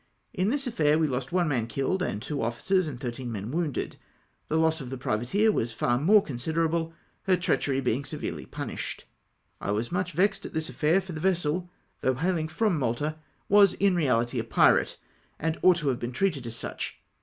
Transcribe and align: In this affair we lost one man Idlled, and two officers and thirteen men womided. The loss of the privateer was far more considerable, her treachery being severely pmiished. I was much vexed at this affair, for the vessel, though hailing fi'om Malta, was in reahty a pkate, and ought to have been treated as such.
In 0.33 0.49
this 0.49 0.65
affair 0.65 0.97
we 0.97 1.05
lost 1.05 1.31
one 1.31 1.47
man 1.47 1.67
Idlled, 1.67 2.01
and 2.01 2.19
two 2.23 2.41
officers 2.41 2.87
and 2.87 2.99
thirteen 2.99 3.31
men 3.31 3.51
womided. 3.51 3.97
The 4.47 4.57
loss 4.57 4.81
of 4.81 4.89
the 4.89 4.97
privateer 4.97 5.51
was 5.51 5.73
far 5.73 5.99
more 5.99 6.23
considerable, 6.23 6.93
her 7.25 7.37
treachery 7.37 7.81
being 7.81 8.03
severely 8.03 8.47
pmiished. 8.47 9.03
I 9.61 9.69
was 9.69 9.91
much 9.91 10.13
vexed 10.13 10.43
at 10.43 10.53
this 10.55 10.69
affair, 10.69 11.01
for 11.01 11.11
the 11.13 11.19
vessel, 11.19 11.69
though 11.99 12.15
hailing 12.15 12.47
fi'om 12.47 12.79
Malta, 12.79 13.17
was 13.47 13.75
in 13.75 13.93
reahty 13.93 14.39
a 14.39 14.43
pkate, 14.43 14.95
and 15.37 15.59
ought 15.61 15.77
to 15.77 15.89
have 15.89 15.99
been 15.99 16.13
treated 16.13 16.47
as 16.47 16.55
such. 16.55 16.99